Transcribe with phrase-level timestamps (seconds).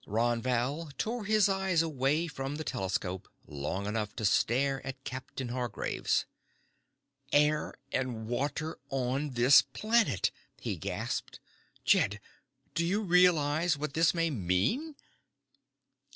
[0.07, 5.49] Ron Val tore his eyes away from the telescope long enough to stare at Captain
[5.49, 6.25] Hargraves.
[7.31, 11.39] "Air and water on this planet!" he gasped.
[11.85, 12.19] "Jed,
[12.73, 14.95] do you realize what this may mean?"